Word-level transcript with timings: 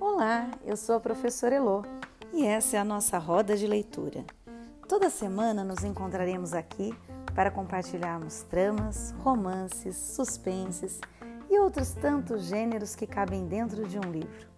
Olá, 0.00 0.50
eu 0.64 0.76
sou 0.76 0.96
a 0.96 1.00
professora 1.00 1.54
Elô 1.54 1.84
e 2.32 2.44
essa 2.44 2.76
é 2.76 2.80
a 2.80 2.84
nossa 2.84 3.18
roda 3.18 3.56
de 3.56 3.68
leitura. 3.68 4.24
Toda 4.88 5.08
semana 5.08 5.62
nos 5.62 5.84
encontraremos 5.84 6.54
aqui 6.54 6.92
para 7.36 7.52
compartilharmos 7.52 8.42
tramas, 8.42 9.14
romances, 9.18 9.96
suspenses 9.96 11.00
e 11.48 11.56
outros 11.60 11.92
tantos 11.92 12.46
gêneros 12.46 12.96
que 12.96 13.06
cabem 13.06 13.46
dentro 13.46 13.86
de 13.86 13.96
um 13.96 14.10
livro. 14.10 14.48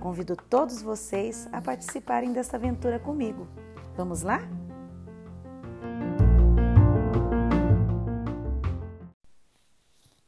Convido 0.00 0.34
todos 0.36 0.80
vocês 0.80 1.46
a 1.52 1.60
participarem 1.60 2.32
dessa 2.32 2.56
aventura 2.56 2.98
comigo. 2.98 3.46
Vamos 3.94 4.22
lá? 4.22 4.40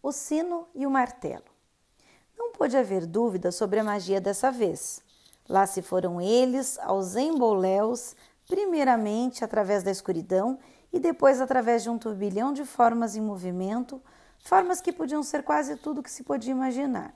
O 0.02 0.10
sino 0.10 0.66
e 0.74 0.84
o 0.84 0.90
martelo. 0.90 1.44
Não 2.36 2.50
pôde 2.50 2.76
haver 2.76 3.06
dúvida 3.06 3.52
sobre 3.52 3.78
a 3.78 3.84
magia 3.84 4.20
dessa 4.20 4.50
vez. 4.50 5.00
Lá 5.48 5.64
se 5.64 5.80
foram 5.80 6.20
eles 6.20 6.76
aos 6.80 7.14
emboléus, 7.14 8.16
primeiramente 8.48 9.44
através 9.44 9.84
da 9.84 9.92
escuridão 9.92 10.58
e 10.92 10.98
depois 10.98 11.40
através 11.40 11.84
de 11.84 11.90
um 11.90 11.98
turbilhão 11.98 12.52
de 12.52 12.64
formas 12.64 13.14
em 13.14 13.20
movimento, 13.20 14.02
formas 14.38 14.80
que 14.80 14.92
podiam 14.92 15.22
ser 15.22 15.44
quase 15.44 15.76
tudo 15.76 16.02
que 16.02 16.10
se 16.10 16.24
podia 16.24 16.50
imaginar. 16.50 17.14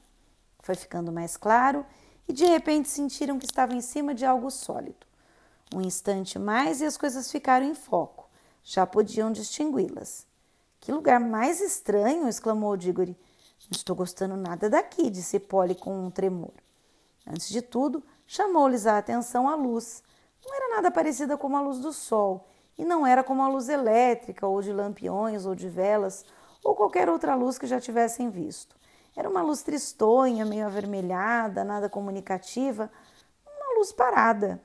Foi 0.61 0.77
ficando 0.77 1.11
mais 1.11 1.37
claro 1.37 1.85
e 2.29 2.33
de 2.33 2.45
repente 2.45 2.89
sentiram 2.89 3.39
que 3.39 3.47
estavam 3.47 3.77
em 3.77 3.81
cima 3.81 4.15
de 4.15 4.25
algo 4.25 4.49
sólido. 4.49 5.07
Um 5.75 5.81
instante 5.81 6.39
mais 6.39 6.81
e 6.81 6.85
as 6.85 6.97
coisas 6.97 7.31
ficaram 7.33 7.67
em 7.67 7.75
foco. 7.75 8.31
Já 8.63 8.87
podiam 8.87 9.33
distingui-las. 9.33 10.25
Que 10.81 10.93
lugar 10.93 11.19
mais 11.21 11.61
estranho! 11.61 12.29
exclamou 12.29 12.77
Diggory. 12.77 13.17
Não 13.71 13.77
estou 13.77 13.97
gostando 13.97 14.37
nada 14.37 14.71
daqui, 14.71 15.11
disse 15.11 15.41
Polly 15.41 15.75
com 15.75 16.07
um 16.07 16.11
tremor. 16.11 16.53
Antes 17.27 17.49
de 17.49 17.61
tudo, 17.61 18.03
chamou-lhes 18.27 18.87
a 18.87 18.99
atenção 18.99 19.49
a 19.49 19.55
luz. 19.57 20.03
Não 20.45 20.55
era 20.55 20.77
nada 20.77 20.91
parecida 20.91 21.37
com 21.37 21.57
a 21.57 21.61
luz 21.61 21.79
do 21.79 21.93
sol, 21.93 22.47
e 22.79 22.85
não 22.85 23.07
era 23.07 23.25
como 23.25 23.43
a 23.43 23.49
luz 23.49 23.69
elétrica, 23.69 24.47
ou 24.47 24.63
de 24.63 24.73
lampiões, 24.73 25.45
ou 25.45 25.55
de 25.55 25.69
velas, 25.69 26.25
ou 26.63 26.77
qualquer 26.77 27.09
outra 27.09 27.35
luz 27.35 27.59
que 27.59 27.67
já 27.67 27.81
tivessem 27.81 28.31
visto. 28.31 28.77
Era 29.17 29.29
uma 29.29 29.43
luz 29.43 29.63
tristonha, 29.63 30.45
meio 30.45 30.67
avermelhada, 30.67 31.65
nada 31.65 31.89
comunicativa, 31.89 32.91
uma 33.45 33.79
luz 33.79 33.91
parada. 33.91 34.61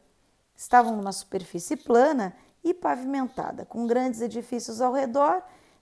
Estavam 0.55 0.95
numa 0.95 1.11
superfície 1.11 1.77
plana 1.77 2.35
e 2.63 2.73
pavimentada, 2.73 3.65
com 3.65 3.87
grandes 3.87 4.21
edifícios 4.21 4.81
ao 4.81 4.93
redor. 4.93 5.41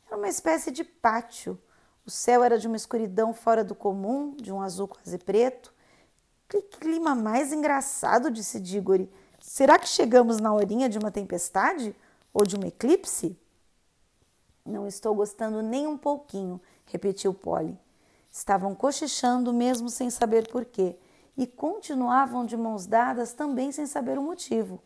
Era 0.10 0.18
uma 0.18 0.28
espécie 0.28 0.72
de 0.72 0.84
pátio. 0.84 1.56
O 2.04 2.10
céu 2.10 2.44
era 2.44 2.58
de 2.58 2.66
uma 2.66 2.76
escuridão 2.76 3.32
fora 3.32 3.64
do 3.64 3.76
comum, 3.76 4.36
de 4.36 4.52
um 4.52 4.60
azul 4.60 4.88
quase 4.88 5.20
preto. 5.20 5.72
Que 6.48 6.64
clima 6.64 7.14
mais 7.14 7.54
engraçado, 7.54 8.32
disse 8.32 8.60
Diggory. 8.60 9.08
Será 9.40 9.78
que 9.78 9.88
chegamos 9.88 10.40
na 10.40 10.52
horinha 10.52 10.90
de 10.90 10.98
uma 10.98 11.12
tempestade 11.12 11.96
ou 12.34 12.44
de 12.44 12.58
um 12.58 12.66
eclipse? 12.66 13.38
Não 14.66 14.88
estou 14.88 15.14
gostando 15.14 15.62
nem 15.62 15.86
um 15.86 15.96
pouquinho, 15.98 16.60
repetiu 16.88 17.32
Polly. 17.32 17.78
Estavam 18.32 18.74
cochichando 18.74 19.54
mesmo 19.54 19.90
sem 19.90 20.10
saber 20.10 20.50
porquê 20.50 20.96
e 21.38 21.46
continuavam 21.46 22.48
de 22.48 22.58
mãos 22.58 22.88
dadas 22.88 23.32
também 23.34 23.72
sem 23.72 23.86
saber 23.86 24.18
o 24.18 24.24
motivo. 24.24 24.82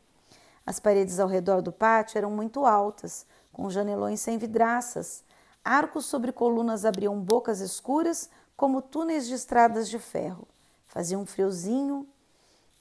As 0.66 0.82
paredes 0.82 1.18
ao 1.18 1.30
redor 1.30 1.62
do 1.62 1.72
pátio 1.72 2.18
eram 2.18 2.30
muito 2.30 2.66
altas, 2.66 3.26
com 3.54 3.70
janelões 3.70 4.20
sem 4.20 4.38
vidraças. 4.38 5.23
Arcos 5.64 6.06
sobre 6.06 6.34
colunas 6.34 6.84
abriam 6.84 7.18
bocas 7.22 7.62
escuras 7.62 8.30
como 8.58 8.82
túneis 8.82 9.26
de 9.28 9.36
estradas 9.36 9.88
de 9.88 9.98
ferro. 9.98 10.45
Fazia 10.88 11.18
um 11.18 11.26
friozinho. 11.26 12.06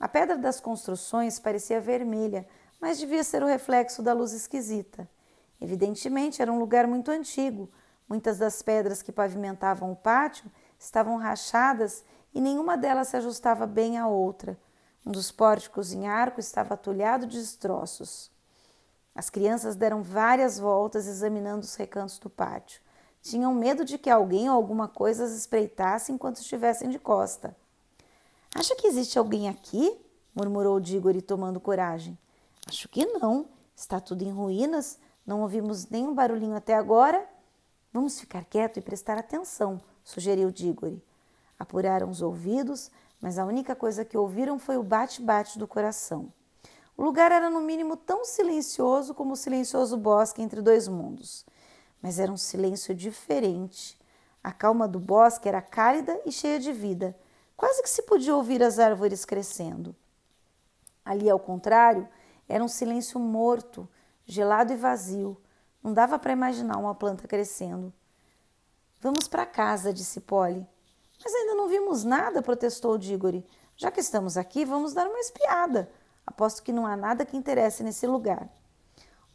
A 0.01 0.09
pedra 0.09 0.37
das 0.37 0.59
construções 0.59 1.39
parecia 1.39 1.80
vermelha, 1.80 2.48
mas 2.80 2.98
devia 2.98 3.23
ser 3.23 3.45
o 3.45 3.46
reflexo 3.46 4.02
da 4.02 4.13
luz 4.13 4.33
esquisita. 4.33 5.08
Evidentemente 5.61 6.42
era 6.42 6.52
um 6.52 6.58
lugar 6.58 6.89
muito 6.89 7.13
antigo, 7.13 7.70
Muitas 8.08 8.39
das 8.39 8.61
pedras 8.63 9.02
que 9.02 9.13
pavimentavam 9.13 9.92
o 9.92 9.96
pátio 9.96 10.51
estavam 10.79 11.17
rachadas 11.17 12.05
e 12.35 12.41
nenhuma 12.41 12.77
delas 12.77 13.08
se 13.08 13.17
ajustava 13.17 13.67
bem 13.67 13.98
à 13.98 14.07
outra. 14.07 14.58
Um 15.05 15.11
dos 15.11 15.33
pórticos 15.33 15.92
em 15.92 16.07
arco 16.07 16.41
estava 16.41 16.75
atulhado 16.75 17.27
de 17.27 17.39
destroços. 17.39 18.30
As 19.14 19.28
crianças 19.28 19.77
deram 19.77 20.02
várias 20.02 20.58
voltas 20.58 21.06
examinando 21.06 21.64
os 21.64 21.74
recantos 21.74 22.18
do 22.18 22.30
pátio. 22.30 22.80
Tinham 23.20 23.55
medo 23.55 23.84
de 23.84 23.98
que 23.98 24.11
alguém 24.11 24.48
ou 24.48 24.56
alguma 24.56 24.89
coisa 24.89 25.24
as 25.24 25.33
espreitasse 25.33 26.11
enquanto 26.11 26.36
estivessem 26.36 26.90
de 26.90 26.98
costa. 26.98 27.56
Acha 28.55 28.74
que 28.77 28.86
existe 28.86 29.18
alguém 29.18 29.48
aqui? 29.48 29.98
murmurou 30.34 30.80
Diggory, 30.80 31.20
tomando 31.20 31.61
coragem. 31.61 32.18
Acho 32.67 32.89
que 32.89 33.05
não. 33.05 33.46
Está 33.77 34.01
tudo 34.01 34.22
em 34.22 34.30
ruínas. 34.30 34.98
Não 35.27 35.42
ouvimos 35.42 35.89
nenhum 35.89 36.14
barulhinho 36.14 36.56
até 36.56 36.74
agora 36.74 37.27
Vamos 37.92 38.18
ficar 38.18 38.45
quieto 38.46 38.78
e 38.78 38.80
prestar 38.80 39.18
atenção, 39.18 39.78
sugeriu 40.02 40.51
Diggory. 40.51 41.05
Apuraram 41.58 42.08
os 42.08 42.22
ouvidos, 42.22 42.90
mas 43.20 43.39
a 43.39 43.45
única 43.45 43.77
coisa 43.77 44.02
que 44.02 44.17
ouviram 44.17 44.58
foi 44.58 44.78
o 44.78 44.83
bate-bate 44.83 45.58
do 45.58 45.68
coração. 45.68 46.33
O 47.02 47.05
lugar 47.05 47.33
era 47.33 47.51
no 47.51 47.61
mínimo 47.61 47.96
tão 47.96 48.24
silencioso 48.24 49.13
como 49.13 49.33
o 49.33 49.36
silencioso 49.36 49.96
bosque 49.96 50.40
entre 50.40 50.63
dois 50.63 50.86
mundos. 50.86 51.45
Mas 52.01 52.20
era 52.20 52.30
um 52.30 52.36
silêncio 52.36 52.95
diferente. 52.95 53.98
A 54.40 54.52
calma 54.52 54.86
do 54.86 55.01
bosque 55.01 55.48
era 55.48 55.61
cálida 55.61 56.20
e 56.24 56.30
cheia 56.30 56.61
de 56.61 56.70
vida. 56.73 57.18
Quase 57.57 57.83
que 57.83 57.90
se 57.90 58.02
podia 58.02 58.36
ouvir 58.36 58.63
as 58.63 58.79
árvores 58.79 59.24
crescendo. 59.24 59.96
Ali, 61.05 61.29
ao 61.29 61.40
contrário, 61.40 62.08
era 62.48 62.63
um 62.63 62.68
silêncio 62.68 63.19
morto, 63.19 63.89
gelado 64.24 64.73
e 64.73 64.77
vazio, 64.77 65.36
não 65.83 65.92
dava 65.92 66.20
para 66.20 66.33
imaginar 66.33 66.79
uma 66.79 66.95
planta 66.95 67.27
crescendo. 67.27 67.92
Vamos 69.01 69.27
para 69.27 69.45
casa, 69.45 69.92
disse 69.92 70.20
Polly. 70.20 70.64
Mas 71.20 71.34
ainda 71.34 71.57
não 71.57 71.67
vimos 71.67 72.05
nada, 72.05 72.40
protestou 72.42 72.96
Diggory. 72.96 73.45
Já 73.77 73.90
que 73.90 73.98
estamos 73.98 74.36
aqui, 74.36 74.64
vamos 74.64 74.92
dar 74.92 75.08
uma 75.08 75.19
espiada. 75.19 75.90
Aposto 76.27 76.62
que 76.62 76.72
não 76.72 76.86
há 76.86 76.96
nada 76.96 77.24
que 77.27 77.36
interesse 77.36 77.83
nesse 77.83 78.06
lugar. 78.06 78.48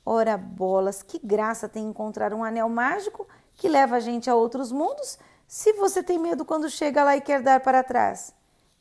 Ora 0.05 0.37
bolas, 0.37 1.01
que 1.01 1.19
graça 1.19 1.67
tem 1.67 1.85
encontrar 1.85 2.33
um 2.33 2.43
anel 2.43 2.69
mágico 2.69 3.27
que 3.55 3.67
leva 3.67 3.97
a 3.97 3.99
gente 3.99 4.29
a 4.29 4.35
outros 4.35 4.71
mundos, 4.71 5.17
se 5.47 5.73
você 5.73 6.03
tem 6.03 6.19
medo 6.19 6.45
quando 6.45 6.69
chega 6.69 7.03
lá 7.03 7.17
e 7.17 7.21
quer 7.21 7.41
dar 7.41 7.59
para 7.59 7.83
trás. 7.83 8.33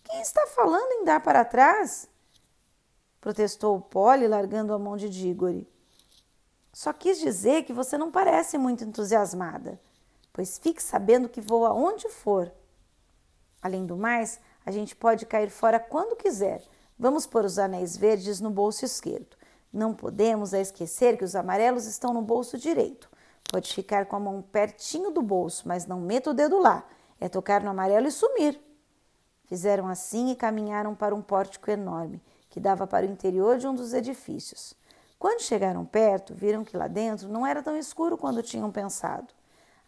Quem 0.04 0.20
está 0.20 0.46
falando 0.48 0.92
em 0.92 1.04
dar 1.04 1.20
para 1.20 1.44
trás? 1.44 2.08
Protestou 3.20 3.80
Polly, 3.80 4.28
largando 4.28 4.72
a 4.72 4.78
mão 4.78 4.96
de 4.96 5.08
Diggory. 5.08 5.66
Só 6.72 6.92
quis 6.92 7.18
dizer 7.18 7.64
que 7.64 7.72
você 7.72 7.96
não 7.96 8.12
parece 8.12 8.58
muito 8.58 8.84
entusiasmada, 8.84 9.80
pois 10.32 10.58
fique 10.58 10.82
sabendo 10.82 11.28
que 11.28 11.40
vou 11.40 11.64
aonde 11.64 12.08
for. 12.08 12.52
Além 13.62 13.86
do 13.86 13.96
mais, 13.96 14.38
a 14.64 14.70
gente 14.70 14.94
pode 14.94 15.24
cair 15.26 15.50
fora 15.50 15.80
quando 15.80 16.14
quiser. 16.14 16.62
Vamos 16.98 17.26
pôr 17.26 17.44
os 17.44 17.58
anéis 17.58 17.96
verdes 17.96 18.40
no 18.40 18.50
bolso 18.50 18.84
esquerdo. 18.84 19.36
Não 19.72 19.92
podemos 19.92 20.52
esquecer 20.52 21.18
que 21.18 21.24
os 21.24 21.36
amarelos 21.36 21.86
estão 21.86 22.14
no 22.14 22.22
bolso 22.22 22.56
direito. 22.56 23.10
Pode 23.50 23.72
ficar 23.72 24.06
com 24.06 24.16
a 24.16 24.20
mão 24.20 24.42
pertinho 24.42 25.10
do 25.10 25.22
bolso, 25.22 25.68
mas 25.68 25.86
não 25.86 26.00
meta 26.00 26.30
o 26.30 26.34
dedo 26.34 26.58
lá. 26.58 26.84
É 27.20 27.28
tocar 27.28 27.62
no 27.62 27.70
amarelo 27.70 28.06
e 28.06 28.10
sumir. 28.10 28.60
Fizeram 29.44 29.86
assim 29.86 30.30
e 30.30 30.36
caminharam 30.36 30.94
para 30.94 31.14
um 31.14 31.22
pórtico 31.22 31.70
enorme 31.70 32.20
que 32.48 32.58
dava 32.58 32.86
para 32.86 33.06
o 33.06 33.10
interior 33.10 33.58
de 33.58 33.66
um 33.66 33.74
dos 33.74 33.92
edifícios. 33.92 34.74
Quando 35.18 35.42
chegaram 35.42 35.84
perto, 35.84 36.34
viram 36.34 36.64
que 36.64 36.76
lá 36.76 36.88
dentro 36.88 37.28
não 37.28 37.46
era 37.46 37.62
tão 37.62 37.76
escuro 37.76 38.16
quanto 38.16 38.42
tinham 38.42 38.70
pensado. 38.70 39.32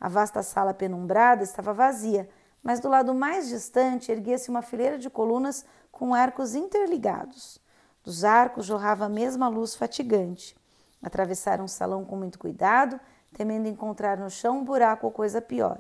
A 0.01 0.09
vasta 0.09 0.43
sala 0.43 0.75
penumbrada 0.75 1.43
estava 1.43 1.73
vazia, 1.73 2.29
mas 2.63 2.81
do 2.81 2.89
lado 2.89 3.15
mais 3.15 3.49
distante 3.49 4.11
erguia-se 4.11 4.51
uma 4.51 4.63
fileira 4.63 4.99
de 4.99 5.09
colunas 5.09 5.65
com 5.91 6.15
arcos 6.15 6.55
interligados. 6.55 7.59
Dos 8.05 8.25
arcos 8.25 8.67
jorrava 8.67 9.07
a 9.07 9.09
mesma 9.09 9.49
luz 9.49 9.75
fatigante. 9.75 10.57
Atravessaram 11.03 11.65
o 11.65 11.69
salão 11.69 12.05
com 12.05 12.17
muito 12.17 12.39
cuidado, 12.39 12.99
temendo 13.33 13.69
encontrar 13.69 14.17
no 14.17 14.31
chão 14.31 14.59
um 14.59 14.65
buraco 14.65 15.07
ou 15.07 15.13
coisa 15.13 15.41
pior. 15.41 15.79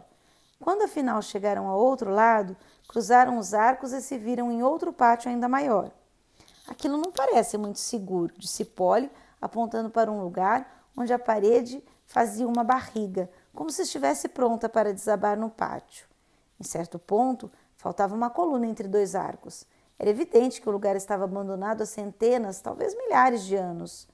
Quando 0.61 0.83
afinal 0.83 1.23
chegaram 1.23 1.69
ao 1.69 1.79
outro 1.79 2.11
lado, 2.11 2.57
cruzaram 2.89 3.39
os 3.39 3.55
arcos 3.55 3.93
e 3.93 4.03
se 4.03 4.19
viram 4.19 4.51
em 4.51 4.63
outro 4.63 4.93
pátio 4.93 5.31
ainda 5.31 5.49
maior. 5.49 5.91
Aquilo 6.67 6.99
não 6.99 7.13
parece 7.13 7.57
muito 7.57 7.79
seguro, 7.79 8.35
disse 8.37 8.65
Polly, 8.65 9.11
apontando 9.41 9.89
para 9.89 10.11
um 10.11 10.21
lugar 10.21 10.85
onde 10.97 11.13
a 11.13 11.19
parede 11.19 11.83
fazia 12.07 12.47
uma 12.47 12.65
barriga, 12.65 13.31
como 13.55 13.71
se 13.71 13.83
estivesse 13.83 14.29
pronta 14.29 14.69
para 14.69 14.93
desabar 14.93 15.39
no 15.39 15.49
pátio. 15.49 16.07
Em 16.60 16.64
certo 16.64 16.99
ponto, 16.99 17.50
faltava 17.76 18.14
uma 18.14 18.31
coluna 18.31 18.66
entre 18.66 18.88
dois 18.88 19.14
arcos. 19.14 19.64
Era 19.99 20.10
evidente 20.10 20.60
que 20.60 20.69
o 20.69 20.72
lugar 20.72 20.96
estava 20.96 21.25
abandonado 21.25 21.82
há 21.82 21.87
centenas, 21.87 22.60
talvez 22.60 22.96
milhares 22.96 23.44
de 23.44 23.56
anos. 23.56 24.08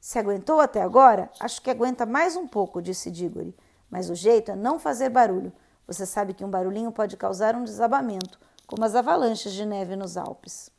Se 0.00 0.18
aguentou 0.18 0.60
até 0.60 0.82
agora, 0.82 1.30
acho 1.38 1.62
que 1.62 1.70
aguenta 1.70 2.04
mais 2.04 2.34
um 2.34 2.46
pouco, 2.48 2.82
disse 2.82 3.10
Diggory. 3.10 3.54
Mas 3.88 4.10
o 4.10 4.14
jeito 4.14 4.50
é 4.50 4.56
não 4.56 4.78
fazer 4.78 5.10
barulho. 5.10 5.52
Você 5.86 6.06
sabe 6.06 6.34
que 6.34 6.44
um 6.44 6.50
barulhinho 6.50 6.90
pode 6.90 7.16
causar 7.16 7.54
um 7.54 7.62
desabamento, 7.62 8.40
como 8.66 8.84
as 8.84 8.94
avalanches 8.94 9.52
de 9.52 9.66
neve 9.66 9.94
nos 9.94 10.16
Alpes. 10.16 10.70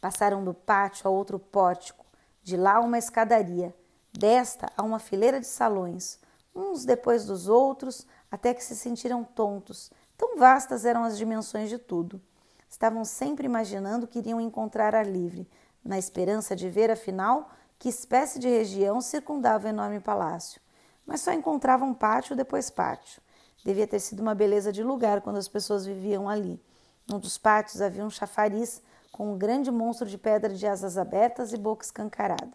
Passaram 0.00 0.44
do 0.44 0.52
pátio 0.52 1.08
a 1.08 1.10
outro 1.10 1.38
pórtico, 1.38 2.04
de 2.42 2.56
lá 2.56 2.80
uma 2.80 2.98
escadaria, 2.98 3.74
desta 4.12 4.70
a 4.76 4.82
uma 4.82 4.98
fileira 4.98 5.40
de 5.40 5.46
salões, 5.46 6.18
uns 6.54 6.84
depois 6.84 7.24
dos 7.24 7.48
outros, 7.48 8.06
até 8.30 8.52
que 8.54 8.62
se 8.62 8.76
sentiram 8.76 9.24
tontos. 9.24 9.90
Tão 10.16 10.36
vastas 10.36 10.84
eram 10.84 11.04
as 11.04 11.16
dimensões 11.16 11.68
de 11.68 11.78
tudo. 11.78 12.20
Estavam 12.68 13.04
sempre 13.04 13.46
imaginando 13.46 14.06
que 14.06 14.18
iriam 14.18 14.40
encontrar 14.40 14.94
ar 14.94 15.06
livre, 15.06 15.48
na 15.84 15.98
esperança 15.98 16.54
de 16.54 16.68
ver, 16.68 16.90
afinal, 16.90 17.50
que 17.78 17.88
espécie 17.88 18.38
de 18.38 18.48
região 18.48 19.00
circundava 19.00 19.66
o 19.66 19.70
enorme 19.70 20.00
palácio. 20.00 20.60
Mas 21.06 21.20
só 21.20 21.32
encontravam 21.32 21.94
pátio 21.94 22.36
depois 22.36 22.68
pátio. 22.68 23.22
Devia 23.64 23.86
ter 23.86 24.00
sido 24.00 24.20
uma 24.20 24.34
beleza 24.34 24.72
de 24.72 24.82
lugar 24.82 25.20
quando 25.20 25.36
as 25.36 25.48
pessoas 25.48 25.86
viviam 25.86 26.28
ali. 26.28 26.60
Num 27.08 27.18
dos 27.18 27.38
pátios 27.38 27.80
havia 27.80 28.04
um 28.04 28.10
chafariz 28.10 28.82
com 29.10 29.32
um 29.32 29.38
grande 29.38 29.70
monstro 29.70 30.06
de 30.06 30.18
pedra 30.18 30.52
de 30.52 30.66
asas 30.66 30.98
abertas 30.98 31.52
e 31.52 31.56
boca 31.56 31.84
escancarada. 31.84 32.52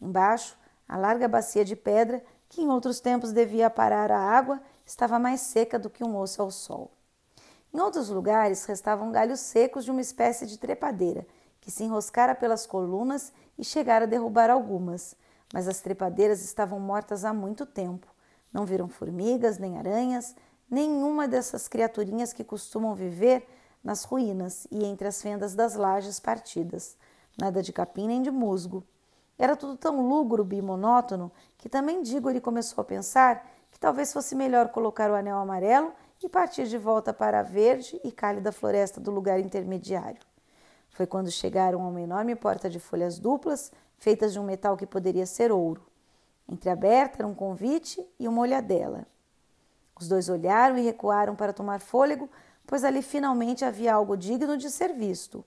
Embaixo, 0.00 0.56
a 0.88 0.96
larga 0.96 1.28
bacia 1.28 1.64
de 1.64 1.76
pedra, 1.76 2.24
que 2.52 2.60
em 2.60 2.68
outros 2.68 3.00
tempos 3.00 3.32
devia 3.32 3.70
parar 3.70 4.12
a 4.12 4.20
água, 4.20 4.60
estava 4.84 5.18
mais 5.18 5.40
seca 5.40 5.78
do 5.78 5.88
que 5.88 6.04
um 6.04 6.18
osso 6.18 6.42
ao 6.42 6.50
sol. 6.50 6.90
Em 7.72 7.80
outros 7.80 8.10
lugares 8.10 8.66
restavam 8.66 9.10
galhos 9.10 9.40
secos 9.40 9.86
de 9.86 9.90
uma 9.90 10.02
espécie 10.02 10.44
de 10.46 10.58
trepadeira, 10.58 11.26
que 11.62 11.70
se 11.70 11.82
enroscara 11.82 12.34
pelas 12.34 12.66
colunas 12.66 13.32
e 13.58 13.64
chegara 13.64 14.04
a 14.04 14.08
derrubar 14.08 14.50
algumas, 14.50 15.16
mas 15.50 15.66
as 15.66 15.80
trepadeiras 15.80 16.44
estavam 16.44 16.78
mortas 16.78 17.24
há 17.24 17.32
muito 17.32 17.64
tempo. 17.64 18.06
Não 18.52 18.66
viram 18.66 18.86
formigas, 18.86 19.56
nem 19.56 19.78
aranhas, 19.78 20.36
nenhuma 20.70 21.26
dessas 21.26 21.68
criaturinhas 21.68 22.34
que 22.34 22.44
costumam 22.44 22.94
viver 22.94 23.48
nas 23.82 24.04
ruínas 24.04 24.66
e 24.70 24.84
entre 24.84 25.08
as 25.08 25.22
fendas 25.22 25.54
das 25.54 25.74
lajes 25.74 26.20
partidas. 26.20 26.98
Nada 27.38 27.62
de 27.62 27.72
capim 27.72 28.08
nem 28.08 28.20
de 28.20 28.30
musgo. 28.30 28.84
Era 29.42 29.56
tudo 29.56 29.76
tão 29.76 30.00
lúgubre 30.08 30.56
e 30.56 30.62
monótono 30.62 31.32
que 31.58 31.68
também 31.68 32.00
Diggory 32.00 32.40
começou 32.40 32.80
a 32.80 32.84
pensar 32.84 33.44
que 33.72 33.80
talvez 33.80 34.12
fosse 34.12 34.36
melhor 34.36 34.68
colocar 34.68 35.10
o 35.10 35.16
anel 35.16 35.36
amarelo 35.36 35.92
e 36.22 36.28
partir 36.28 36.68
de 36.68 36.78
volta 36.78 37.12
para 37.12 37.40
a 37.40 37.42
verde 37.42 38.00
e 38.04 38.12
cálida 38.12 38.52
floresta 38.52 39.00
do 39.00 39.10
lugar 39.10 39.40
intermediário. 39.40 40.22
Foi 40.90 41.08
quando 41.08 41.28
chegaram 41.28 41.82
a 41.82 41.88
uma 41.88 42.00
enorme 42.00 42.36
porta 42.36 42.70
de 42.70 42.78
folhas 42.78 43.18
duplas, 43.18 43.72
feitas 43.98 44.32
de 44.32 44.38
um 44.38 44.44
metal 44.44 44.76
que 44.76 44.86
poderia 44.86 45.26
ser 45.26 45.50
ouro. 45.50 45.84
Entreaberta 46.48 47.16
era 47.18 47.26
um 47.26 47.34
convite 47.34 48.00
e 48.20 48.28
uma 48.28 48.42
olhadela. 48.42 49.08
Os 49.98 50.06
dois 50.06 50.28
olharam 50.28 50.78
e 50.78 50.82
recuaram 50.82 51.34
para 51.34 51.52
tomar 51.52 51.80
fôlego, 51.80 52.30
pois 52.64 52.84
ali 52.84 53.02
finalmente 53.02 53.64
havia 53.64 53.92
algo 53.92 54.16
digno 54.16 54.56
de 54.56 54.70
ser 54.70 54.92
visto. 54.92 55.44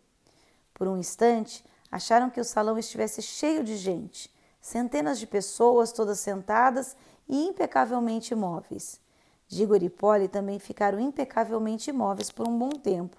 Por 0.74 0.86
um 0.86 0.98
instante, 0.98 1.64
acharam 1.96 2.30
que 2.30 2.42
o 2.42 2.44
salão 2.44 2.78
estivesse 2.78 3.22
cheio 3.22 3.64
de 3.64 3.78
gente, 3.78 4.30
centenas 4.60 5.18
de 5.18 5.26
pessoas, 5.26 5.94
todas 5.94 6.20
sentadas 6.20 6.94
e 7.26 7.48
impecavelmente 7.48 8.34
imóveis. 8.34 9.00
Digor 9.48 9.82
e 9.82 9.90
Polly 9.90 10.28
também 10.28 10.60
ficaram 10.60 11.00
impecavelmente 11.00 11.90
imóveis 11.90 12.30
por 12.30 12.46
um 12.50 12.60
bom 12.60 12.72
tempo, 12.72 13.16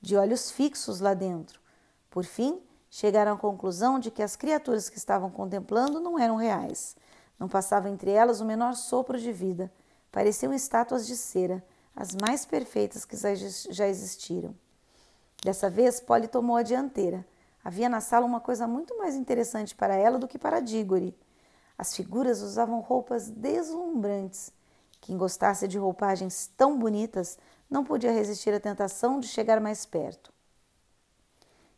de 0.00 0.16
olhos 0.16 0.48
fixos 0.48 1.00
lá 1.00 1.12
dentro. 1.12 1.58
Por 2.08 2.24
fim, 2.24 2.62
chegaram 2.88 3.32
à 3.32 3.36
conclusão 3.36 3.98
de 3.98 4.12
que 4.12 4.22
as 4.22 4.36
criaturas 4.36 4.88
que 4.88 4.98
estavam 4.98 5.28
contemplando 5.28 5.98
não 5.98 6.16
eram 6.16 6.36
reais. 6.36 6.94
Não 7.36 7.48
passava 7.48 7.90
entre 7.90 8.12
elas 8.12 8.40
o 8.40 8.44
menor 8.44 8.76
sopro 8.76 9.18
de 9.18 9.32
vida. 9.32 9.72
Pareciam 10.12 10.54
estátuas 10.54 11.04
de 11.04 11.16
cera, 11.16 11.64
as 11.96 12.14
mais 12.14 12.46
perfeitas 12.46 13.04
que 13.04 13.16
já 13.16 13.88
existiram. 13.88 14.54
Dessa 15.42 15.68
vez, 15.68 15.98
Polly 15.98 16.28
tomou 16.28 16.54
a 16.54 16.62
dianteira. 16.62 17.26
Havia 17.64 17.88
na 17.88 18.00
sala 18.00 18.26
uma 18.26 18.40
coisa 18.40 18.66
muito 18.66 18.96
mais 18.98 19.14
interessante 19.14 19.74
para 19.74 19.94
ela 19.94 20.18
do 20.18 20.28
que 20.28 20.38
para 20.38 20.60
Diggory. 20.60 21.16
As 21.76 21.94
figuras 21.94 22.42
usavam 22.42 22.80
roupas 22.80 23.28
deslumbrantes 23.30 24.52
quem 25.00 25.16
gostasse 25.16 25.66
de 25.66 25.78
roupagens 25.78 26.50
tão 26.56 26.78
bonitas 26.78 27.38
não 27.70 27.84
podia 27.84 28.12
resistir 28.12 28.52
à 28.52 28.60
tentação 28.60 29.18
de 29.18 29.26
chegar 29.26 29.60
mais 29.60 29.86
perto. 29.86 30.32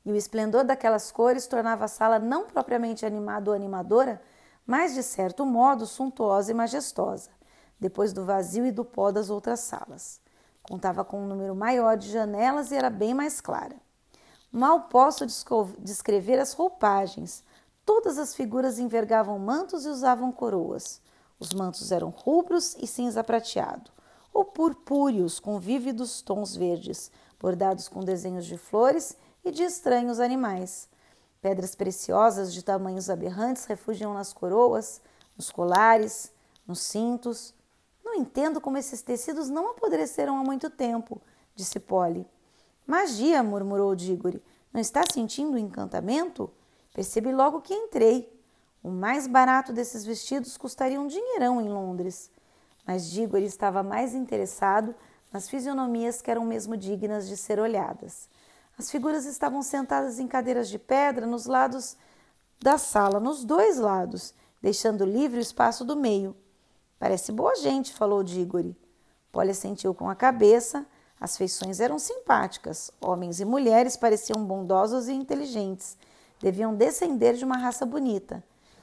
E 0.04 0.10
o 0.10 0.16
esplendor 0.16 0.64
daquelas 0.64 1.12
cores 1.12 1.46
tornava 1.46 1.84
a 1.84 1.88
sala 1.88 2.18
não 2.18 2.46
propriamente 2.46 3.06
animada 3.06 3.50
ou 3.50 3.56
animadora, 3.56 4.20
mas 4.66 4.94
de 4.94 5.02
certo 5.02 5.46
modo 5.46 5.86
suntuosa 5.86 6.50
e 6.50 6.54
majestosa, 6.54 7.30
depois 7.78 8.12
do 8.12 8.24
vazio 8.24 8.66
e 8.66 8.72
do 8.72 8.84
pó 8.84 9.12
das 9.12 9.30
outras 9.30 9.60
salas. 9.60 10.20
Contava 10.62 11.04
com 11.04 11.22
um 11.22 11.26
número 11.26 11.54
maior 11.54 11.96
de 11.96 12.10
janelas 12.10 12.72
e 12.72 12.76
era 12.76 12.90
bem 12.90 13.14
mais 13.14 13.40
clara. 13.40 13.76
Mal 14.52 14.82
posso 14.82 15.24
descrever 15.78 16.38
as 16.38 16.52
roupagens. 16.52 17.42
Todas 17.86 18.18
as 18.18 18.34
figuras 18.34 18.78
envergavam 18.78 19.38
mantos 19.38 19.86
e 19.86 19.88
usavam 19.88 20.30
coroas. 20.30 21.00
Os 21.40 21.54
mantos 21.54 21.90
eram 21.90 22.10
rubros 22.10 22.76
e 22.78 22.86
cinza 22.86 23.24
prateado, 23.24 23.90
ou 24.30 24.44
purpúreos 24.44 25.40
com 25.40 25.58
vívidos 25.58 26.20
tons 26.20 26.54
verdes, 26.54 27.10
bordados 27.40 27.88
com 27.88 28.00
desenhos 28.00 28.44
de 28.44 28.58
flores 28.58 29.16
e 29.42 29.50
de 29.50 29.62
estranhos 29.62 30.20
animais. 30.20 30.86
Pedras 31.40 31.74
preciosas 31.74 32.52
de 32.52 32.62
tamanhos 32.62 33.08
aberrantes 33.08 33.64
refugiam 33.64 34.12
nas 34.12 34.34
coroas, 34.34 35.00
nos 35.34 35.50
colares, 35.50 36.30
nos 36.66 36.80
cintos. 36.80 37.54
Não 38.04 38.14
entendo 38.14 38.60
como 38.60 38.76
esses 38.76 39.00
tecidos 39.00 39.48
não 39.48 39.70
apodreceram 39.70 40.36
há 40.36 40.44
muito 40.44 40.68
tempo, 40.68 41.22
disse 41.56 41.80
Polly. 41.80 42.26
Magia, 42.86 43.42
murmurou 43.42 43.94
Diggory. 43.94 44.42
Não 44.72 44.80
está 44.80 45.02
sentindo 45.10 45.54
o 45.54 45.58
encantamento? 45.58 46.50
Percebi 46.94 47.32
logo 47.32 47.60
que 47.60 47.74
entrei. 47.74 48.32
O 48.82 48.90
mais 48.90 49.26
barato 49.26 49.72
desses 49.72 50.04
vestidos 50.04 50.56
custaria 50.56 51.00
um 51.00 51.06
dinheirão 51.06 51.60
em 51.60 51.68
Londres. 51.68 52.30
Mas 52.86 53.10
Diggory 53.10 53.44
estava 53.44 53.82
mais 53.82 54.14
interessado 54.14 54.94
nas 55.32 55.48
fisionomias 55.48 56.20
que 56.20 56.30
eram 56.30 56.44
mesmo 56.44 56.76
dignas 56.76 57.28
de 57.28 57.36
ser 57.36 57.58
olhadas. 57.58 58.28
As 58.78 58.90
figuras 58.90 59.24
estavam 59.24 59.62
sentadas 59.62 60.18
em 60.18 60.26
cadeiras 60.26 60.68
de 60.68 60.78
pedra 60.78 61.26
nos 61.26 61.46
lados 61.46 61.96
da 62.60 62.78
sala, 62.78 63.20
nos 63.20 63.44
dois 63.44 63.78
lados, 63.78 64.34
deixando 64.60 65.04
livre 65.04 65.38
o 65.38 65.42
espaço 65.42 65.84
do 65.84 65.96
meio. 65.96 66.36
Parece 66.98 67.32
boa 67.32 67.54
gente, 67.56 67.92
falou 67.92 68.22
Diggory. 68.22 68.76
Polly 69.30 69.54
sentiu 69.54 69.94
com 69.94 70.08
a 70.08 70.14
cabeça. 70.14 70.86
As 71.22 71.36
feições 71.36 71.78
eram 71.78 72.00
simpáticas. 72.00 72.90
Homens 73.00 73.38
e 73.38 73.44
mulheres 73.44 73.96
pareciam 73.96 74.44
bondosos 74.44 75.06
e 75.06 75.12
inteligentes. 75.12 75.96
Deviam 76.40 76.74
descender 76.74 77.34
de 77.36 77.44
uma 77.44 77.56
raça 77.56 77.86
bonita. 77.86 78.42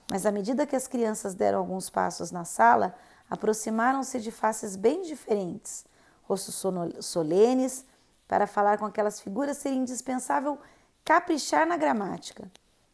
Mas 0.10 0.26
à 0.26 0.32
medida 0.32 0.66
que 0.66 0.74
as 0.74 0.88
crianças 0.88 1.36
deram 1.36 1.60
alguns 1.60 1.90
passos 1.90 2.32
na 2.32 2.46
sala, 2.46 2.96
aproximaram-se 3.30 4.22
de 4.22 4.32
faces 4.32 4.78
bem 4.78 5.02
diferentes, 5.02 5.84
rostos 6.24 6.64
solenes. 7.02 7.86
Para 8.26 8.48
falar 8.48 8.78
com 8.78 8.86
aquelas 8.86 9.20
figuras 9.20 9.58
seria 9.58 9.78
indispensável 9.78 10.58
caprichar 11.04 11.68
na 11.68 11.76
gramática. 11.76 12.50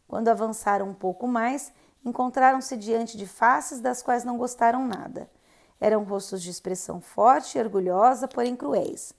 Quando 0.08 0.26
avançaram 0.26 0.88
um 0.88 0.94
pouco 0.94 1.28
mais, 1.28 1.72
encontraram-se 2.04 2.76
diante 2.76 3.16
de 3.16 3.28
faces 3.28 3.78
das 3.78 4.02
quais 4.02 4.24
não 4.24 4.36
gostaram 4.36 4.84
nada. 4.84 5.30
Eram 5.80 6.02
rostos 6.02 6.42
de 6.42 6.50
expressão 6.50 7.00
forte 7.00 7.56
e 7.56 7.60
orgulhosa, 7.60 8.26
porém 8.26 8.56
cruéis. 8.56 9.14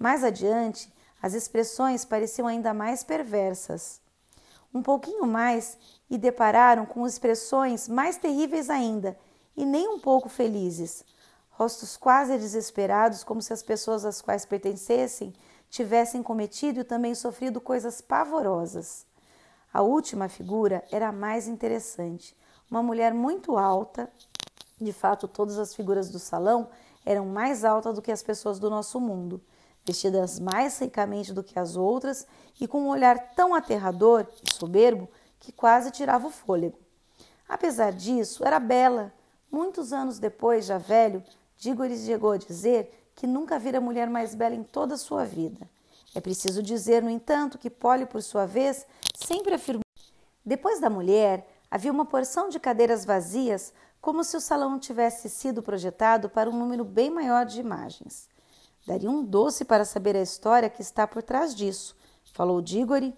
Mais 0.00 0.24
adiante, 0.24 0.90
as 1.20 1.34
expressões 1.34 2.06
pareciam 2.06 2.48
ainda 2.48 2.72
mais 2.72 3.04
perversas. 3.04 4.00
Um 4.72 4.82
pouquinho 4.82 5.26
mais 5.26 5.76
e 6.08 6.16
depararam 6.16 6.86
com 6.86 7.06
expressões 7.06 7.86
mais 7.86 8.16
terríveis 8.16 8.70
ainda 8.70 9.18
e 9.54 9.66
nem 9.66 9.86
um 9.86 10.00
pouco 10.00 10.30
felizes. 10.30 11.04
Rostos 11.50 11.98
quase 11.98 12.38
desesperados, 12.38 13.22
como 13.22 13.42
se 13.42 13.52
as 13.52 13.62
pessoas 13.62 14.06
às 14.06 14.22
quais 14.22 14.46
pertencessem 14.46 15.34
tivessem 15.68 16.22
cometido 16.22 16.80
e 16.80 16.84
também 16.84 17.14
sofrido 17.14 17.60
coisas 17.60 18.00
pavorosas. 18.00 19.04
A 19.72 19.82
última 19.82 20.30
figura 20.30 20.82
era 20.90 21.08
a 21.08 21.12
mais 21.12 21.46
interessante. 21.46 22.34
Uma 22.70 22.82
mulher 22.82 23.12
muito 23.12 23.58
alta, 23.58 24.10
de 24.80 24.94
fato, 24.94 25.28
todas 25.28 25.58
as 25.58 25.74
figuras 25.74 26.08
do 26.08 26.18
salão 26.18 26.70
eram 27.04 27.26
mais 27.26 27.64
altas 27.64 27.94
do 27.94 28.02
que 28.02 28.10
as 28.10 28.22
pessoas 28.22 28.58
do 28.58 28.70
nosso 28.70 28.98
mundo, 28.98 29.42
vestidas 29.84 30.38
mais 30.38 30.78
ricamente 30.78 31.32
do 31.32 31.42
que 31.42 31.58
as 31.58 31.76
outras 31.76 32.26
e 32.60 32.66
com 32.66 32.82
um 32.82 32.88
olhar 32.88 33.34
tão 33.34 33.54
aterrador 33.54 34.26
e 34.42 34.54
soberbo 34.54 35.08
que 35.38 35.52
quase 35.52 35.90
tirava 35.90 36.26
o 36.26 36.30
fôlego. 36.30 36.78
Apesar 37.48 37.92
disso, 37.92 38.44
era 38.44 38.60
bela. 38.60 39.12
Muitos 39.50 39.92
anos 39.92 40.18
depois, 40.18 40.66
já 40.66 40.78
velho, 40.78 41.22
Diggory 41.58 41.98
chegou 41.98 42.32
a 42.32 42.36
dizer 42.36 43.10
que 43.14 43.26
nunca 43.26 43.58
vira 43.58 43.80
mulher 43.80 44.08
mais 44.08 44.34
bela 44.34 44.54
em 44.54 44.62
toda 44.62 44.94
a 44.94 44.98
sua 44.98 45.24
vida. 45.24 45.68
É 46.14 46.20
preciso 46.20 46.62
dizer, 46.62 47.02
no 47.02 47.10
entanto, 47.10 47.58
que 47.58 47.70
Polly, 47.70 48.06
por 48.06 48.22
sua 48.22 48.46
vez, 48.46 48.86
sempre 49.14 49.54
afirmou. 49.54 49.84
Depois 50.44 50.80
da 50.80 50.88
mulher, 50.88 51.46
havia 51.70 51.92
uma 51.92 52.04
porção 52.04 52.48
de 52.48 52.58
cadeiras 52.58 53.04
vazias 53.04 53.72
como 54.00 54.24
se 54.24 54.36
o 54.36 54.40
salão 54.40 54.78
tivesse 54.78 55.28
sido 55.28 55.62
projetado 55.62 56.28
para 56.28 56.48
um 56.48 56.58
número 56.58 56.84
bem 56.84 57.10
maior 57.10 57.44
de 57.44 57.60
imagens. 57.60 58.28
Daria 58.86 59.10
um 59.10 59.24
doce 59.24 59.64
para 59.64 59.84
saber 59.84 60.16
a 60.16 60.22
história 60.22 60.70
que 60.70 60.82
está 60.82 61.06
por 61.06 61.22
trás 61.22 61.54
disso, 61.54 61.96
falou 62.32 62.60
Diggory. 62.60 63.14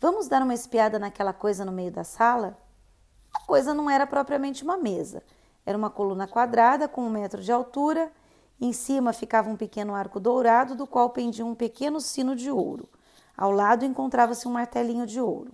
Vamos 0.00 0.28
dar 0.28 0.42
uma 0.42 0.54
espiada 0.54 0.98
naquela 0.98 1.32
coisa 1.32 1.64
no 1.64 1.72
meio 1.72 1.90
da 1.90 2.04
sala? 2.04 2.58
A 3.32 3.40
coisa 3.40 3.74
não 3.74 3.88
era 3.88 4.06
propriamente 4.06 4.62
uma 4.62 4.76
mesa. 4.76 5.22
Era 5.64 5.76
uma 5.76 5.90
coluna 5.90 6.26
quadrada 6.26 6.88
com 6.88 7.02
um 7.02 7.10
metro 7.10 7.42
de 7.42 7.52
altura. 7.52 8.10
Em 8.60 8.72
cima 8.72 9.12
ficava 9.12 9.48
um 9.48 9.56
pequeno 9.56 9.94
arco 9.94 10.18
dourado, 10.18 10.74
do 10.74 10.86
qual 10.86 11.10
pendia 11.10 11.44
um 11.44 11.54
pequeno 11.54 12.00
sino 12.00 12.34
de 12.34 12.50
ouro. 12.50 12.88
Ao 13.36 13.52
lado 13.52 13.84
encontrava-se 13.84 14.48
um 14.48 14.52
martelinho 14.52 15.06
de 15.06 15.20
ouro. 15.20 15.52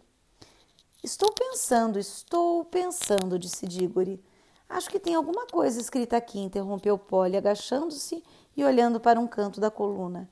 Estou 1.03 1.31
pensando, 1.33 1.99
estou 1.99 2.65
pensando, 2.65 3.39
disse 3.39 3.67
Diggory. 3.67 4.25
Acho 4.69 4.91
que 4.91 4.99
tem 4.99 5.15
alguma 5.15 5.47
coisa 5.47 5.81
escrita 5.81 6.17
aqui, 6.17 6.41
interrompeu 6.41 6.99
Polly, 6.99 7.37
agachando-se 7.37 8.25
e 8.57 8.65
olhando 8.65 8.99
para 8.99 9.21
um 9.21 9.27
canto 9.27 9.61
da 9.61 9.71
coluna. 9.71 10.29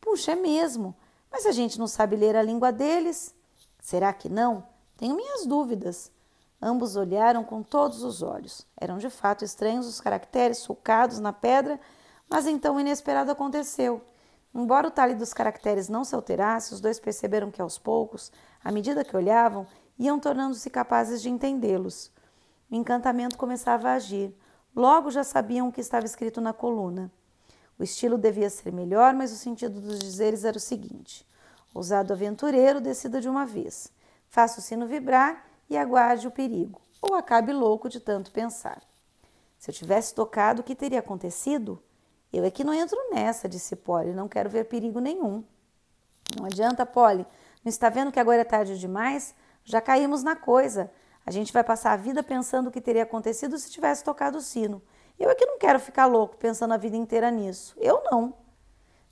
Puxa, 0.00 0.32
é 0.32 0.36
mesmo. 0.36 0.94
Mas 1.30 1.46
a 1.46 1.52
gente 1.52 1.78
não 1.78 1.86
sabe 1.86 2.16
ler 2.16 2.36
a 2.36 2.42
língua 2.42 2.72
deles. 2.72 3.34
Será 3.80 4.12
que 4.12 4.28
não? 4.28 4.64
Tenho 4.96 5.14
minhas 5.14 5.44
dúvidas. 5.46 6.10
Ambos 6.60 6.96
olharam 6.96 7.44
com 7.44 7.62
todos 7.62 8.02
os 8.02 8.22
olhos. 8.22 8.66
Eram 8.80 8.98
de 8.98 9.10
fato 9.10 9.44
estranhos 9.44 9.86
os 9.86 10.00
caracteres 10.00 10.58
sulcados 10.58 11.18
na 11.18 11.32
pedra, 11.32 11.78
mas 12.28 12.46
então 12.46 12.76
o 12.76 12.80
inesperado 12.80 13.30
aconteceu. 13.30 14.00
Embora 14.54 14.88
o 14.88 14.90
talhe 14.90 15.14
dos 15.14 15.34
caracteres 15.34 15.88
não 15.88 16.02
se 16.02 16.14
alterasse, 16.14 16.72
os 16.72 16.80
dois 16.80 16.98
perceberam 16.98 17.50
que 17.50 17.60
aos 17.60 17.78
poucos, 17.78 18.32
à 18.64 18.72
medida 18.72 19.04
que 19.04 19.14
olhavam, 19.14 19.66
iam 19.98 20.18
tornando-se 20.18 20.70
capazes 20.70 21.20
de 21.20 21.28
entendê-los. 21.28 22.10
O 22.70 22.74
encantamento 22.74 23.36
começava 23.36 23.90
a 23.90 23.94
agir. 23.94 24.34
Logo 24.74 25.10
já 25.10 25.24
sabiam 25.24 25.68
o 25.68 25.72
que 25.72 25.80
estava 25.80 26.06
escrito 26.06 26.40
na 26.40 26.52
coluna. 26.52 27.10
O 27.78 27.82
estilo 27.82 28.18
devia 28.18 28.50
ser 28.50 28.72
melhor, 28.72 29.14
mas 29.14 29.32
o 29.32 29.36
sentido 29.36 29.80
dos 29.80 29.98
dizeres 29.98 30.44
era 30.44 30.56
o 30.56 30.60
seguinte: 30.60 31.26
Ousado 31.74 32.12
aventureiro, 32.12 32.80
decida 32.80 33.20
de 33.20 33.28
uma 33.28 33.46
vez. 33.46 33.92
Faça 34.28 34.60
o 34.60 34.62
sino 34.62 34.86
vibrar 34.86 35.46
e 35.68 35.76
aguarde 35.76 36.26
o 36.26 36.30
perigo, 36.30 36.80
ou 37.00 37.14
acabe 37.14 37.52
louco 37.52 37.88
de 37.88 38.00
tanto 38.00 38.30
pensar. 38.30 38.80
Se 39.58 39.70
eu 39.70 39.74
tivesse 39.74 40.14
tocado, 40.14 40.60
o 40.60 40.64
que 40.64 40.74
teria 40.74 41.00
acontecido? 41.00 41.82
Eu 42.32 42.44
é 42.44 42.50
que 42.50 42.64
não 42.64 42.74
entro 42.74 42.98
nessa, 43.10 43.48
disse 43.48 43.76
Polly, 43.76 44.12
não 44.12 44.28
quero 44.28 44.50
ver 44.50 44.64
perigo 44.64 45.00
nenhum. 45.00 45.44
Não 46.36 46.44
adianta, 46.44 46.84
Polly, 46.84 47.26
não 47.64 47.70
está 47.70 47.88
vendo 47.88 48.12
que 48.12 48.20
agora 48.20 48.40
é 48.40 48.44
tarde 48.44 48.78
demais? 48.78 49.34
Já 49.64 49.80
caímos 49.80 50.22
na 50.22 50.36
coisa. 50.36 50.90
A 51.26 51.32
gente 51.32 51.52
vai 51.52 51.64
passar 51.64 51.92
a 51.92 51.96
vida 51.96 52.22
pensando 52.22 52.68
o 52.68 52.70
que 52.70 52.80
teria 52.80 53.02
acontecido 53.02 53.58
se 53.58 53.68
tivesse 53.68 54.04
tocado 54.04 54.38
o 54.38 54.40
sino. 54.40 54.80
Eu 55.18 55.28
é 55.28 55.34
que 55.34 55.44
não 55.44 55.58
quero 55.58 55.80
ficar 55.80 56.06
louco 56.06 56.36
pensando 56.36 56.72
a 56.72 56.76
vida 56.76 56.96
inteira 56.96 57.32
nisso. 57.32 57.74
Eu 57.78 58.00
não. 58.04 58.32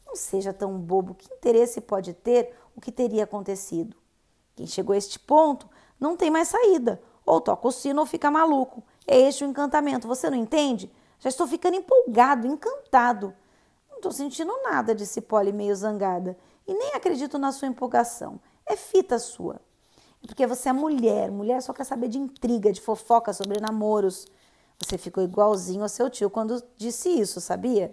Não 0.06 0.14
seja 0.14 0.52
tão 0.52 0.78
bobo. 0.78 1.14
Que 1.14 1.32
interesse 1.34 1.80
pode 1.80 2.14
ter 2.14 2.54
o 2.76 2.80
que 2.80 2.92
teria 2.92 3.24
acontecido? 3.24 3.96
Quem 4.54 4.64
chegou 4.64 4.94
a 4.94 4.96
este 4.96 5.18
ponto 5.18 5.68
não 5.98 6.16
tem 6.16 6.30
mais 6.30 6.46
saída. 6.46 7.02
Ou 7.26 7.40
toca 7.40 7.66
o 7.66 7.72
sino 7.72 8.00
ou 8.00 8.06
fica 8.06 8.30
maluco. 8.30 8.84
É 9.08 9.18
este 9.18 9.44
o 9.44 9.48
encantamento. 9.48 10.06
Você 10.06 10.30
não 10.30 10.36
entende? 10.36 10.92
Já 11.18 11.28
estou 11.28 11.48
ficando 11.48 11.74
empolgado, 11.74 12.46
encantado. 12.46 13.34
Não 13.90 13.96
estou 13.96 14.12
sentindo 14.12 14.52
nada, 14.62 14.94
disse 14.94 15.20
Polly 15.20 15.52
meio 15.52 15.74
zangada. 15.74 16.38
E 16.64 16.74
nem 16.74 16.94
acredito 16.94 17.38
na 17.38 17.50
sua 17.50 17.66
empolgação. 17.66 18.38
É 18.64 18.76
fita 18.76 19.18
sua. 19.18 19.60
Porque 20.26 20.46
você 20.46 20.68
é 20.68 20.72
mulher. 20.72 21.30
Mulher 21.30 21.60
só 21.62 21.72
quer 21.72 21.84
saber 21.84 22.08
de 22.08 22.18
intriga, 22.18 22.72
de 22.72 22.80
fofoca 22.80 23.32
sobre 23.32 23.60
namoros. 23.60 24.26
Você 24.78 24.98
ficou 24.98 25.22
igualzinho 25.22 25.82
ao 25.82 25.88
seu 25.88 26.10
tio 26.10 26.30
quando 26.30 26.62
disse 26.76 27.08
isso, 27.08 27.40
sabia? 27.40 27.92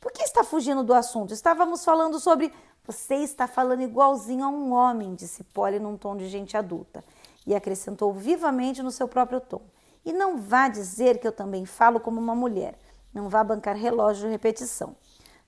Por 0.00 0.12
que 0.12 0.22
está 0.22 0.44
fugindo 0.44 0.82
do 0.84 0.92
assunto? 0.94 1.32
Estávamos 1.32 1.84
falando 1.84 2.18
sobre. 2.20 2.52
Você 2.86 3.16
está 3.16 3.48
falando 3.48 3.82
igualzinho 3.82 4.44
a 4.44 4.48
um 4.48 4.72
homem, 4.72 5.14
disse 5.14 5.42
Polly 5.42 5.80
num 5.80 5.96
tom 5.96 6.16
de 6.16 6.28
gente 6.28 6.56
adulta. 6.56 7.04
E 7.44 7.54
acrescentou 7.54 8.12
vivamente 8.12 8.82
no 8.82 8.90
seu 8.90 9.08
próprio 9.08 9.40
tom. 9.40 9.62
E 10.04 10.12
não 10.12 10.38
vá 10.38 10.68
dizer 10.68 11.18
que 11.18 11.26
eu 11.26 11.32
também 11.32 11.64
falo 11.64 11.98
como 11.98 12.20
uma 12.20 12.34
mulher. 12.34 12.78
Não 13.12 13.28
vá 13.28 13.42
bancar 13.42 13.76
relógio 13.76 14.26
de 14.26 14.30
repetição. 14.30 14.94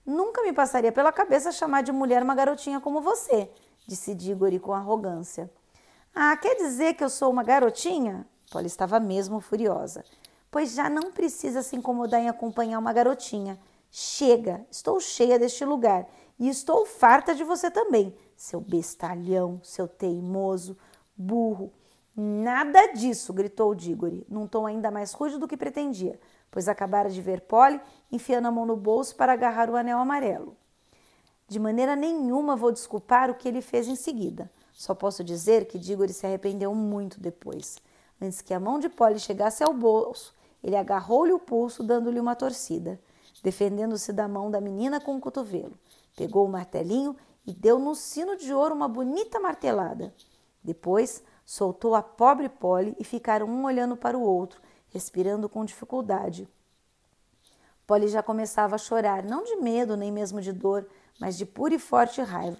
Nunca 0.05 0.43
me 0.43 0.52
passaria 0.52 0.90
pela 0.90 1.12
cabeça 1.12 1.52
chamar 1.52 1.83
de 1.83 1.93
mulher 1.93 2.23
uma 2.23 2.35
garotinha 2.35 2.81
como 2.81 3.00
você, 3.00 3.50
disse 3.87 4.14
Diggory 4.14 4.59
com 4.59 4.73
arrogância. 4.73 5.50
Ah, 6.20 6.37
quer 6.37 6.56
dizer 6.56 6.94
que 6.94 7.04
eu 7.04 7.08
sou 7.08 7.30
uma 7.30 7.44
garotinha? 7.44 8.26
Polly 8.50 8.66
estava 8.66 8.98
mesmo 8.98 9.40
furiosa 9.40 10.04
pois 10.50 10.72
já 10.72 10.88
não 10.88 11.12
precisa 11.12 11.62
se 11.62 11.76
incomodar 11.76 12.20
em 12.20 12.28
acompanhar 12.28 12.78
uma 12.78 12.92
garotinha. 12.92 13.58
Chega, 13.90 14.66
estou 14.70 15.00
cheia 15.00 15.38
deste 15.38 15.64
lugar 15.64 16.06
e 16.38 16.48
estou 16.48 16.87
farta 16.87 17.34
de 17.34 17.42
você 17.42 17.70
também, 17.70 18.14
seu 18.37 18.60
bestalhão, 18.60 19.60
seu 19.62 19.88
teimoso, 19.88 20.76
burro. 21.16 21.72
Nada 22.16 22.92
disso, 22.92 23.32
gritou 23.32 23.75
Diggory, 23.75 24.26
num 24.28 24.46
tom 24.46 24.66
ainda 24.66 24.90
mais 24.90 25.12
rude 25.12 25.38
do 25.38 25.48
que 25.48 25.56
pretendia, 25.56 26.18
pois 26.50 26.68
acabara 26.68 27.08
de 27.08 27.20
ver 27.22 27.42
Polly 27.42 27.80
enfiando 28.10 28.48
a 28.48 28.50
mão 28.50 28.66
no 28.66 28.76
bolso 28.76 29.14
para 29.16 29.32
agarrar 29.32 29.70
o 29.70 29.76
anel 29.76 29.98
amarelo. 29.98 30.56
De 31.46 31.58
maneira 31.58 31.96
nenhuma 31.96 32.56
vou 32.56 32.72
desculpar 32.72 33.30
o 33.30 33.34
que 33.34 33.48
ele 33.48 33.62
fez 33.62 33.88
em 33.88 33.96
seguida. 33.96 34.50
Só 34.78 34.94
posso 34.94 35.25
dizer 35.25 35.66
que 35.66 35.76
Diggory 35.76 36.12
se 36.12 36.25
arrependeu 36.25 36.73
muito 36.73 37.18
depois. 37.18 37.78
Antes 38.23 38.40
que 38.40 38.54
a 38.54 38.61
mão 38.61 38.78
de 38.78 38.88
Polly 38.88 39.18
chegasse 39.18 39.64
ao 39.64 39.75
bolso, 39.75 40.32
ele 40.62 40.76
agarrou-lhe 40.76 41.32
o 41.32 41.38
pulso, 41.40 41.82
dando-lhe 41.82 42.20
uma 42.20 42.37
torcida, 42.37 43.00
defendendo-se 43.42 44.12
da 44.12 44.28
mão 44.28 44.49
da 44.49 44.61
menina 44.61 45.00
com 45.00 45.16
o 45.16 45.20
cotovelo. 45.20 45.76
Pegou 46.16 46.47
o 46.47 46.49
martelinho 46.49 47.16
e 47.44 47.52
deu 47.52 47.80
no 47.80 47.92
sino 47.97 48.37
de 48.37 48.54
ouro 48.54 48.73
uma 48.73 48.87
bonita 48.87 49.40
martelada. 49.40 50.14
Depois 50.62 51.25
soltou 51.44 51.97
a 51.97 52.02
pobre 52.02 52.49
Polly 52.49 52.94
e 53.00 53.04
ficaram 53.04 53.49
um 53.49 53.64
olhando 53.64 53.97
para 53.97 54.16
o 54.16 54.23
outro, 54.23 54.61
respirando 54.90 55.49
com 55.49 55.64
dificuldade. 55.64 56.49
Polly 57.85 58.06
já 58.06 58.23
começava 58.23 58.76
a 58.76 58.78
chorar, 58.78 59.25
não 59.25 59.42
de 59.42 59.56
medo 59.56 59.97
nem 59.97 60.12
mesmo 60.12 60.40
de 60.40 60.52
dor, 60.52 60.87
mas 61.18 61.37
de 61.37 61.44
pura 61.44 61.75
e 61.75 61.80
forte 61.80 62.23
raiva. 62.23 62.58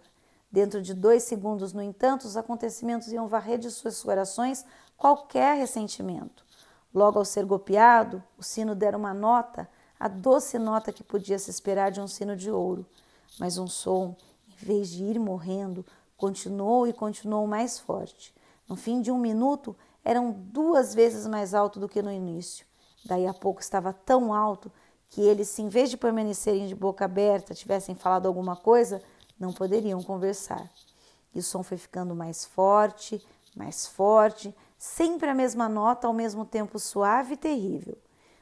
Dentro 0.51 0.81
de 0.81 0.95
dois 0.95 1.25
segundos, 1.25 1.73
no 1.73 1.83
entanto, 1.83 2.25
os 2.25 2.37
acontecimentos 2.37 3.09
iam 3.09 3.29
varrer 3.29 3.59
de 3.59 3.71
suas 3.71 4.03
corações 4.03 4.65
qualquer 4.97 5.57
ressentimento. 5.57 6.45
Logo 6.95 7.19
ao 7.19 7.25
ser 7.25 7.45
golpeado, 7.45 8.23
o 8.37 8.43
sino 8.43 8.75
dera 8.75 8.97
uma 8.97 9.13
nota, 9.13 9.69
a 10.01 10.09
doce 10.09 10.59
nota 10.59 10.93
que 10.93 11.05
podia 11.05 11.39
se 11.39 11.51
esperar 11.51 11.91
de 11.91 12.01
um 12.01 12.09
sino 12.09 12.35
de 12.35 12.51
ouro. 12.51 12.87
Mas 13.39 13.59
um 13.59 13.67
som, 13.67 14.17
em 14.49 14.65
vez 14.65 14.89
de 14.89 15.05
ir 15.05 15.19
morrendo, 15.19 15.85
continuou 16.17 16.87
e 16.87 16.93
continuou 16.93 17.47
mais 17.47 17.79
forte. 17.79 18.35
No 18.67 18.75
fim 18.75 19.03
de 19.03 19.11
um 19.11 19.19
minuto, 19.19 19.77
eram 20.05 20.33
duas 20.33 20.95
vezes 20.95 21.27
mais 21.27 21.53
alto 21.53 21.79
do 21.79 21.89
que 21.89 22.01
no 22.01 22.11
início. 22.11 22.67
Daí 23.05 23.27
a 23.27 23.35
pouco 23.35 23.61
estava 23.61 23.93
tão 23.93 24.33
alto 24.33 24.73
que 25.11 25.21
eles, 25.21 25.49
se 25.49 25.63
em 25.63 25.69
vez 25.69 25.91
de 25.91 25.97
permanecerem 25.97 26.67
de 26.67 26.75
boca 26.75 27.05
aberta, 27.05 27.55
tivessem 27.55 27.95
falado 27.95 28.27
alguma 28.27 28.57
coisa, 28.57 29.03
não 29.39 29.53
poderiam 29.53 30.03
conversar. 30.03 30.69
E 31.35 31.39
o 31.39 31.43
som 31.43 31.63
foi 31.63 31.77
ficando 31.77 32.15
mais 32.15 32.45
forte, 32.45 33.25
mais 33.55 33.87
forte, 33.87 34.55
sempre 34.77 35.29
a 35.29 35.35
mesma 35.35 35.69
nota, 35.69 36.07
ao 36.07 36.13
mesmo 36.13 36.45
tempo 36.45 36.79
suave 36.79 37.35
e 37.35 37.37
terrível. 37.37 37.97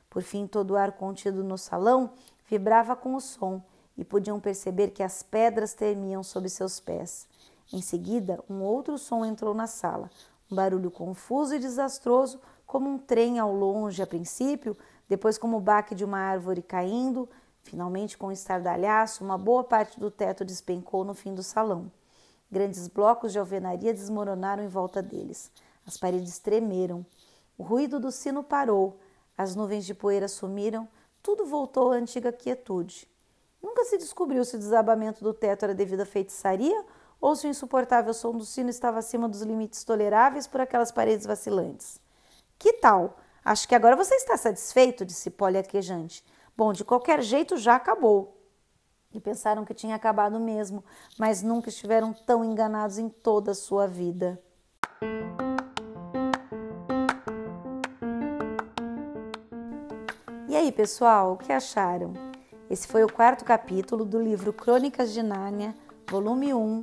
Por 0.08 0.22
fim, 0.22 0.46
todo 0.46 0.72
o 0.72 0.76
ar 0.76 0.92
contido 0.92 1.42
no 1.44 1.58
salão 1.58 2.10
vibrava 2.48 2.94
com 2.94 3.14
o 3.14 3.20
som 3.20 3.62
e 3.96 4.04
podiam 4.04 4.38
perceber 4.38 4.88
que 4.88 5.02
as 5.02 5.22
pedras 5.22 5.74
tremiam 5.74 6.22
sob 6.22 6.48
seus 6.48 6.78
pés. 6.78 7.26
Em 7.72 7.82
seguida, 7.82 8.42
um 8.48 8.62
outro 8.62 8.96
som 8.98 9.24
entrou 9.24 9.54
na 9.54 9.66
sala, 9.66 10.10
um 10.50 10.54
barulho 10.54 10.90
confuso 10.90 11.54
e 11.54 11.58
desastroso, 11.58 12.40
como 12.66 12.88
um 12.88 12.98
trem 12.98 13.38
ao 13.38 13.52
longe 13.52 14.02
a 14.02 14.06
princípio, 14.06 14.76
depois 15.08 15.38
como 15.38 15.56
o 15.56 15.60
baque 15.60 15.94
de 15.94 16.04
uma 16.04 16.18
árvore 16.18 16.62
caindo, 16.62 17.28
finalmente 17.66 18.16
com 18.16 18.28
um 18.28 18.32
estardalhaço, 18.32 19.24
uma 19.24 19.36
boa 19.36 19.64
parte 19.64 19.98
do 19.98 20.10
teto 20.10 20.44
despencou 20.44 21.04
no 21.04 21.14
fim 21.14 21.34
do 21.34 21.42
salão. 21.42 21.90
Grandes 22.50 22.86
blocos 22.86 23.32
de 23.32 23.38
alvenaria 23.38 23.92
desmoronaram 23.92 24.62
em 24.62 24.68
volta 24.68 25.02
deles. 25.02 25.50
As 25.84 25.96
paredes 25.96 26.38
tremeram. 26.38 27.04
O 27.58 27.64
ruído 27.64 27.98
do 27.98 28.12
sino 28.12 28.42
parou. 28.42 28.98
As 29.36 29.56
nuvens 29.56 29.84
de 29.84 29.94
poeira 29.94 30.28
sumiram. 30.28 30.88
Tudo 31.22 31.44
voltou 31.44 31.90
à 31.90 31.96
antiga 31.96 32.32
quietude. 32.32 33.08
Nunca 33.60 33.84
se 33.84 33.98
descobriu 33.98 34.44
se 34.44 34.54
o 34.54 34.58
desabamento 34.58 35.24
do 35.24 35.34
teto 35.34 35.64
era 35.64 35.74
devido 35.74 36.02
à 36.02 36.06
feitiçaria 36.06 36.84
ou 37.20 37.34
se 37.34 37.46
o 37.46 37.50
insuportável 37.50 38.14
som 38.14 38.32
do 38.32 38.44
sino 38.44 38.70
estava 38.70 39.00
acima 39.00 39.28
dos 39.28 39.42
limites 39.42 39.82
toleráveis 39.82 40.46
por 40.46 40.60
aquelas 40.60 40.92
paredes 40.92 41.26
vacilantes. 41.26 42.00
Que 42.58 42.74
tal? 42.74 43.16
Acho 43.44 43.66
que 43.66 43.74
agora 43.74 43.96
você 43.96 44.14
está 44.14 44.36
satisfeito, 44.36 45.04
disse 45.04 45.30
Polly 45.30 45.58
aquejante. 45.58 46.24
Bom, 46.56 46.72
de 46.72 46.84
qualquer 46.84 47.22
jeito 47.22 47.56
já 47.56 47.76
acabou. 47.76 48.40
E 49.12 49.20
pensaram 49.20 49.64
que 49.64 49.74
tinha 49.74 49.94
acabado 49.94 50.38
mesmo, 50.40 50.84
mas 51.18 51.42
nunca 51.42 51.68
estiveram 51.68 52.12
tão 52.12 52.44
enganados 52.44 52.98
em 52.98 53.08
toda 53.08 53.52
a 53.52 53.54
sua 53.54 53.86
vida. 53.86 54.40
aí, 60.66 60.72
pessoal, 60.72 61.34
o 61.34 61.36
que 61.36 61.52
acharam? 61.52 62.12
Esse 62.68 62.88
foi 62.88 63.04
o 63.04 63.12
quarto 63.12 63.44
capítulo 63.44 64.04
do 64.04 64.20
livro 64.20 64.52
Crônicas 64.52 65.12
de 65.12 65.22
Nárnia, 65.22 65.72
volume 66.10 66.52
1, 66.52 66.80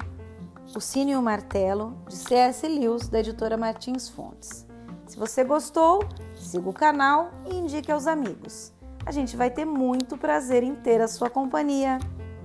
O 0.74 0.80
Sino 0.80 1.12
e 1.12 1.16
o 1.18 1.22
Martelo, 1.22 1.98
de 2.08 2.16
C.S. 2.16 2.66
Lewis, 2.66 3.10
da 3.10 3.20
editora 3.20 3.58
Martins 3.58 4.08
Fontes. 4.08 4.66
Se 5.06 5.18
você 5.18 5.44
gostou, 5.44 6.00
siga 6.38 6.70
o 6.70 6.74
canal 6.74 7.32
e 7.46 7.56
indique 7.56 7.92
aos 7.92 8.08
amigos. 8.08 8.72
A 9.06 9.12
gente 9.12 9.36
vai 9.36 9.50
ter 9.50 9.66
muito 9.66 10.18
prazer 10.18 10.64
em 10.64 10.76
ter 10.76 11.02
a 11.02 11.08
sua 11.08 11.30
companhia. 11.30 12.00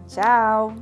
Tchau! 0.06 0.74